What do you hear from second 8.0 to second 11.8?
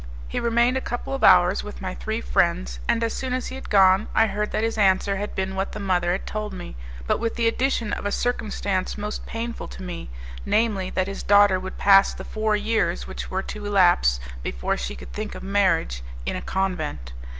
a circumstance most painful to me namely, that his daughter would